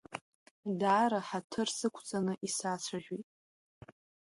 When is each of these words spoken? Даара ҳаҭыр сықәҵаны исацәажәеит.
Даара 0.79 1.19
ҳаҭыр 1.27 1.67
сықәҵаны 1.77 2.33
исацәажәеит. 2.47 3.27